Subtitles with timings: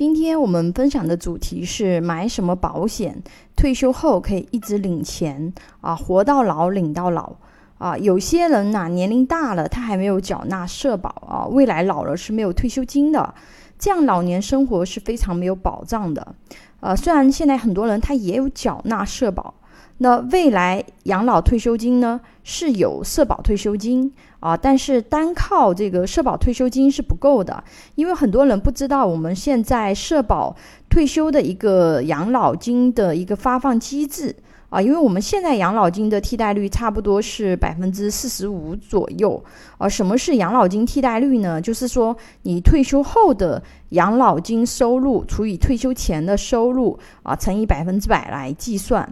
[0.00, 3.22] 今天我们分享的主题是买什么保险，
[3.54, 7.34] 退休后可以一直领钱啊，活到老领到老
[7.76, 7.98] 啊。
[7.98, 13.34] 有些人呐，年龄大了，他还没有缴纳社保啊，未来老了是没有退休金的，
[13.78, 16.34] 这样老年生活是非常没有保障的。
[16.80, 19.52] 呃，虽然现在很多人他也有缴纳社保。
[20.02, 24.10] 那未来养老退休金呢是有社保退休金
[24.40, 27.62] 啊，但是单靠这个社保退休金是不够的，
[27.96, 30.56] 因为很多人不知道我们现在社保
[30.88, 34.34] 退休的一个养老金的一个发放机制
[34.70, 39.44] 啊，因为我们现在养老金的替代率差不多是百分之四十五左右
[39.76, 39.86] 啊。
[39.86, 41.60] 什么是养老金替代率呢？
[41.60, 49.06] 就是说你退休后的养老金收入除以退休前的收入啊，乘以百分之百来计算。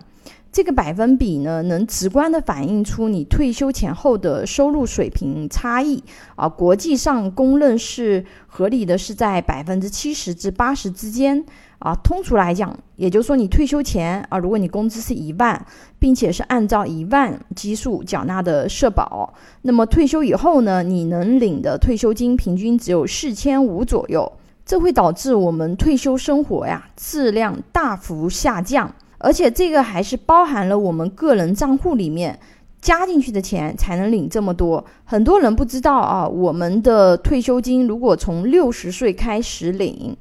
[0.51, 6.03] 这个百分比呢，能直观的反映出你退休前后的收入水平差异
[6.37, 6.49] 啊。
[6.49, 11.45] 国际上公认是合理的，是在百分之七十至八十之间
[11.79, 11.95] 啊。
[12.03, 15.67] 通俗来讲，也就是说，你退休前啊，如果你工资是一万，
[15.99, 24.33] 并且是按照一万基数缴纳的社保，那么退休以后呢，你能领的退休金平均只有四千五左右，
[24.65, 28.93] 这会导致我们退休生活呀质量大幅下降。
[29.19, 32.39] 而且这个还是包含了我们个人账户里面
[32.81, 34.85] 加进去的钱才能领这么多。
[35.05, 40.17] 很多人不知道啊，我们的退休金如果从六十岁开始领，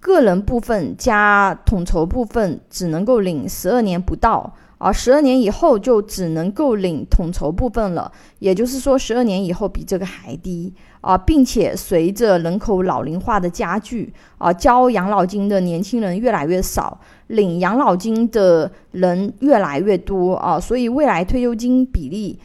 [0.00, 4.54] 个人部分加统筹部分只能够领十二年不到。
[4.78, 22.38] 啊，十二年以后就只能够领统筹部分了，也就是说，十二年以后比这个还低啊，并且随着人口老龄化的加剧啊，交养老金的年轻人越来越少，领养老金的人越来越多啊，所以未来退休金比例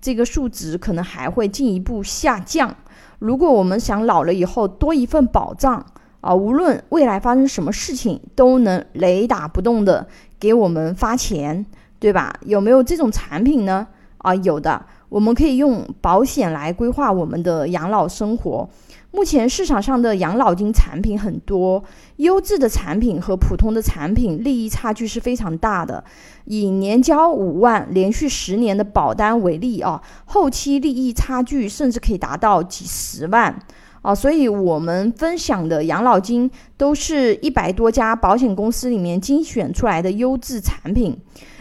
[0.00, 2.74] 这个数值可能还会进一步下降。
[3.18, 5.82] 如果我们想老了以后多一份保障
[6.20, 10.06] 啊，无论未来发生什么事情，都能雷打不动的
[10.38, 11.64] 给我们发钱。
[12.00, 12.32] 对吧？
[12.46, 13.86] 有没有这种产品呢？
[14.16, 18.66] 啊，有的，我们可以用保险来规划我们的养老生活。
[19.12, 21.82] 目前市场上的养老金产品很多，
[22.16, 26.02] 优质的产品和普通的产品利益差距是非常大的。
[26.44, 33.58] 以年交五万、连续十年的保单为例啊，后期利益差距甚至可以达到几十万
[34.02, 34.14] 啊。
[34.14, 41.18] 所以，我们分享的养老金都是一百多家保险公司里面精选出来的优质产品。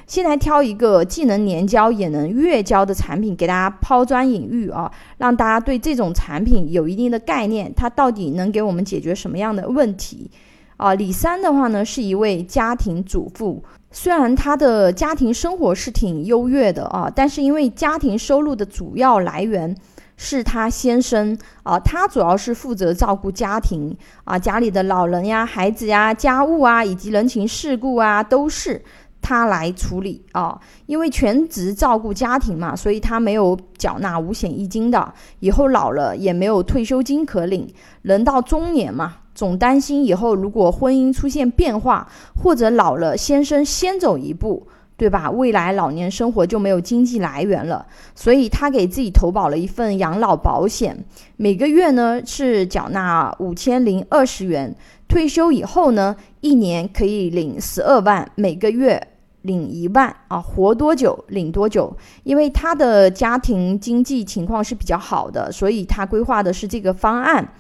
[0.10, 10.32] 先来挑一个既能年交也能月交的产品，给大家抛砖引玉啊，让大家对这种产品有一定的概念，它到底能给我们解决什么样的问题
[10.78, 10.96] 啊？
[10.96, 19.76] 李三的话呢，是一位家庭主妇，虽然她的家庭生活是挺优越的啊，但是因为家庭收入的主要来源
[20.18, 28.82] 是她先生啊，他主要是负责照顾家庭啊，家里的老人呀、孩子呀、家务啊，以及人情世故啊，都是。
[29.22, 37.68] 他来处理啊，因为全职照顾家庭嘛，所以他没有缴纳五险一金的，以后老了也没有退休金可领。
[38.02, 42.08] 人到中年嘛，总担心以后如果婚姻出现变化，
[42.42, 45.30] 或者老了先生先走一步，对吧？
[45.30, 50.98] 未来老年生活就没有经济来源了，所以他给自己投保了一份养老保险，
[51.38, 54.76] 每个月呢是缴纳五千零二十元。
[55.10, 59.08] 退休以后呢，一年可以领十二万，每个月
[59.42, 61.98] 领一万啊，活多久领多久。
[62.24, 67.54] 因为他的家庭经济情况是比较好的，所以他规划的是这个方案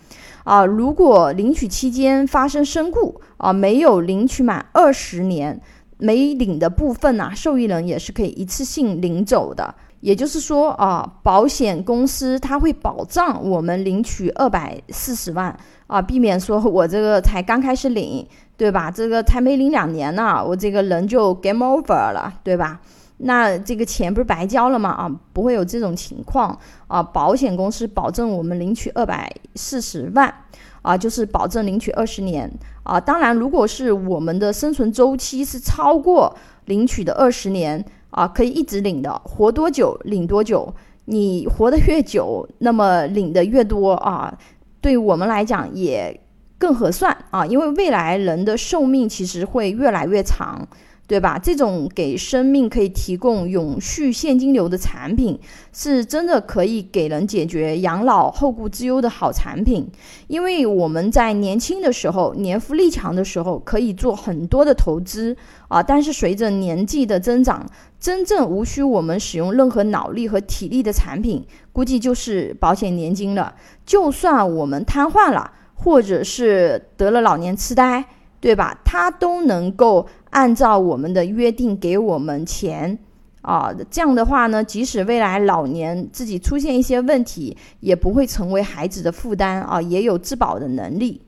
[0.43, 0.63] 啊。
[0.63, 5.59] 如果领取期间发生身故啊，没有领取满二十年，
[5.97, 9.73] 没领的部分呢，受益人也是可以一次性领走的。
[10.01, 15.53] 也就是说啊，保险公司它会保障我们领取二百四十万
[15.87, 18.89] 啊，避免说我这个才刚开始领，对吧？
[18.89, 22.79] 这个才没领两年呢，我这个人就 game over 了，对吧？
[23.17, 24.91] 那这个钱不是白交了吗？
[24.91, 30.33] 啊，不会有这种情况啊，保险公司保证我们领取二百四十万
[30.81, 32.49] 啊，就是保证领取二十年
[32.83, 32.97] 啊。
[32.97, 36.33] 当然，如果是我们的生存周期是超过
[36.65, 37.83] 领取的二十年。
[38.11, 40.73] 啊，可以一直领的，活多久领多久。
[41.05, 44.31] 你活得越久，那么领的越多啊。
[44.79, 46.21] 对我们来讲也
[46.57, 50.67] 更合算啊，因为未来人的寿命其实会越来越长。
[51.09, 51.39] 对吧？
[51.39, 55.39] 这种给生命可以提供永续现金流的产品，
[55.73, 59.89] 是真的可以给人解决养老后顾之忧的好产品。
[60.27, 65.35] 因为我们在年轻的时候，年富力强的时候，可以做很多的投资
[65.67, 65.81] 啊。
[65.81, 67.65] 但是随着年纪的增长，
[67.99, 73.55] 真正无需我们使用任何脑力和体力的产品，估计就是保险年金了。
[73.83, 75.53] 就算我们瘫痪了。
[75.81, 78.03] 或者是得了老年痴呆，
[78.39, 78.77] 对吧？
[78.85, 82.97] 他都能够按照我们的约定给我们钱
[83.41, 83.73] 啊。
[83.89, 91.21] 这样的话呢，即使未来老年自己出现一些问题，也不会成为孩子的负担啊，也有自保的能力。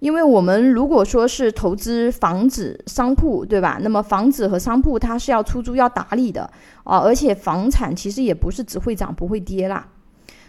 [0.00, 3.78] 因为我们如果说是投资房子、商铺，对吧？
[3.80, 6.42] 那么房子和商铺它是要出租、要打理的
[6.82, 9.86] 啊，而且房产其实也不是只会涨不会跌啦。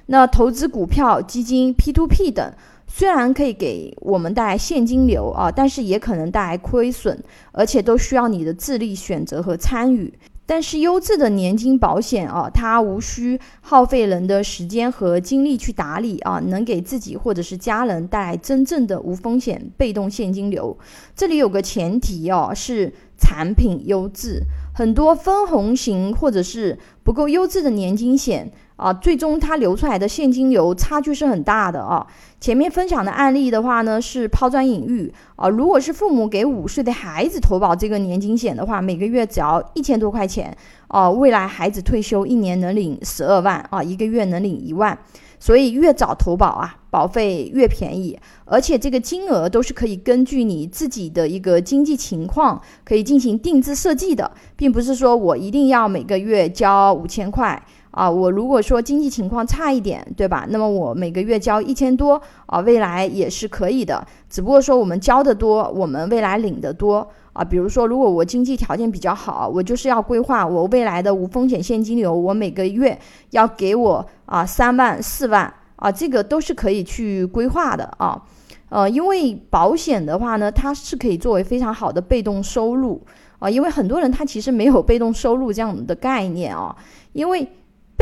[0.08, 2.52] 那投资股票、基金、P to P 等，
[2.96, 7.18] 虽然可以给我们带来现金流啊，但是也可能带来亏损，
[7.52, 10.14] 而且都需要你的智力选择和参与。
[10.46, 20.78] 但是优质的年金保险啊，它无需耗费人的时间和精力去打理啊，能给自己或者是家人带来真正的无风险被动现金流。
[21.16, 24.44] 这里有个前提哦，是产品优质。
[24.76, 28.52] 很多分红型或者是不够优质的年金险
[28.84, 32.06] 啊，最终它流出来的现金流差距是很大的啊。
[32.42, 35.48] 前面分享的案例的话呢，是抛砖引玉啊。
[35.48, 40.54] 如果是父母给五岁的孩子投保这个年金险的话，每个月只要一千多块钱
[40.90, 44.98] 啊，未来孩子退休一年能领十二万啊，一个月能领一万。
[45.40, 57.62] 所以越早投保啊，保费越便宜，而且这个金额都是可以根据你自己的一个经济情况可以进行定制设计的，并不是说我一定要每个月交五千块
[57.94, 58.12] 啊。
[58.12, 60.46] 我如果说经济情况差一点，对吧？
[60.50, 64.06] 那么我每个月交一千多啊，未来也是可以的。
[64.30, 67.08] 只不过说我们交的多，我们未来领的多。
[67.34, 72.96] 啊，比如说，如果我经济条件比较好，我就是要规划我未来的无风险现金流，我每个月
[73.32, 78.22] 要给我啊三万四万啊，这个都是可以去规划的啊。
[78.70, 83.02] 呃，因为保险的话呢，它是可以作为非常好的被动收入
[83.40, 86.76] 啊，因为很多人他其实没有被动收入这样的概念啊，
[87.14, 87.48] 因为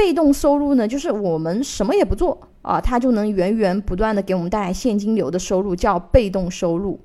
[0.02, 7.00] 被动收入呢，就是我们什么也不做啊，它就能源源不断的给我们带来现金流的收入，叫被动收入。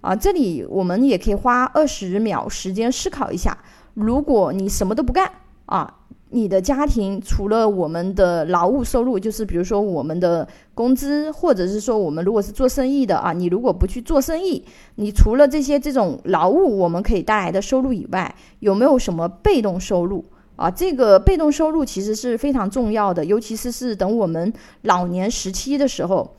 [0.00, 3.58] 啊，这里我们也可以花二十秒时间思考一下，
[3.92, 5.30] 如果你什么都不干
[5.66, 5.98] 啊，
[6.30, 14.64] 你的家庭除了我们的劳务收入，就是比如说我们的工资，或者是说我们如果是做生意的啊，你如果不去做生意，
[14.94, 20.24] 你除了这些这种劳务我们可以带来的收入以外，有没有什么被动收入
[20.60, 20.70] 啊？
[20.70, 24.52] 这个被动收入其实是非常重要的，尤其是是等我们
[24.82, 26.30] 老年时期的时候。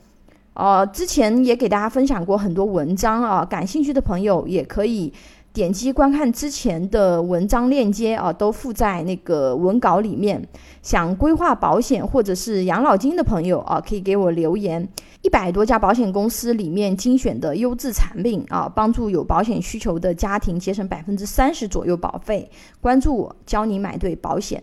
[0.54, 5.10] 呃，之前也给大家分享过很多文章啊，感兴趣的朋友也可以
[5.52, 10.42] 点击观看之前的文章链接啊，都附在那个文稿里面。
[10.80, 14.88] 想规划保险或者是养老金的朋友啊，可以给我留言。
[15.20, 22.50] 一百多家保险公司里面精选的优质产品啊，帮助有保险需求的家庭节省百分之三十左右保费。
[22.80, 24.62] 关注我，教你买对保险。